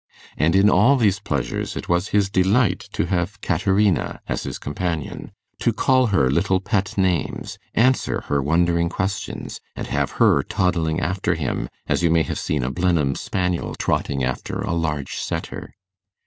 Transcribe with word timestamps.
And 0.35 0.55
in 0.55 0.67
all 0.67 0.97
these 0.97 1.19
pleasures 1.19 1.75
it 1.75 1.87
was 1.87 2.07
his 2.07 2.27
delight 2.27 2.89
to 2.93 3.05
have 3.05 3.39
Caterina 3.41 4.19
as 4.27 4.41
his 4.41 4.57
companion, 4.57 5.31
to 5.59 5.71
call 5.71 6.07
her 6.07 6.27
little 6.31 6.59
pet 6.59 6.97
names, 6.97 7.59
answer 7.75 8.21
her 8.21 8.41
wondering 8.41 8.89
questions, 8.89 9.59
and 9.75 9.85
have 9.85 10.13
her 10.13 10.41
toddling 10.41 10.99
after 10.99 11.35
him 11.35 11.69
as 11.85 12.01
you 12.01 12.09
may 12.09 12.23
have 12.23 12.39
seen 12.39 12.63
a 12.63 12.71
Blenheim 12.71 13.13
spaniel 13.13 13.75
trotting 13.75 14.23
after 14.23 14.59
a 14.61 14.73
large 14.73 15.17
setter. 15.17 15.75